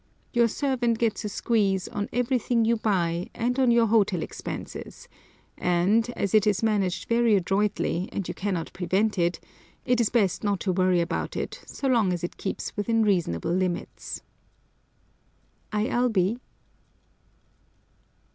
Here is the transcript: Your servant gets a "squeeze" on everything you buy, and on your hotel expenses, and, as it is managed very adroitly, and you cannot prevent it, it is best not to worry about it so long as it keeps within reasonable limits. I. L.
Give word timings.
Your 0.33 0.47
servant 0.47 0.97
gets 0.97 1.23
a 1.25 1.29
"squeeze" 1.29 1.87
on 1.87 2.09
everything 2.11 2.65
you 2.65 2.75
buy, 2.77 3.29
and 3.35 3.59
on 3.59 3.69
your 3.69 3.85
hotel 3.85 4.23
expenses, 4.23 5.07
and, 5.59 6.09
as 6.17 6.33
it 6.33 6.47
is 6.47 6.63
managed 6.63 7.07
very 7.07 7.35
adroitly, 7.35 8.09
and 8.11 8.27
you 8.27 8.33
cannot 8.33 8.73
prevent 8.73 9.19
it, 9.19 9.39
it 9.85 10.01
is 10.01 10.09
best 10.09 10.43
not 10.43 10.59
to 10.61 10.71
worry 10.73 11.01
about 11.01 11.37
it 11.37 11.61
so 11.67 11.87
long 11.87 12.11
as 12.11 12.23
it 12.23 12.37
keeps 12.37 12.75
within 12.75 13.03
reasonable 13.03 13.51
limits. 13.53 14.23
I. 15.71 15.85
L. 15.85 16.11